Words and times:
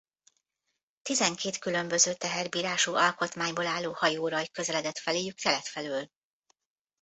Tizenkét 1.01 1.57
különböző 1.57 2.13
teherbírású 2.13 2.95
alkotmányból 2.95 3.67
álló 3.67 3.91
hajóraj 3.93 4.47
közeledett 4.49 4.97
feléjük 4.97 5.35
kelet 5.37 5.67
felől. 5.67 6.07